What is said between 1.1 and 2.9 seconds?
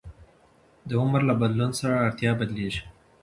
له بدلون سره اړتیا بدلېږي.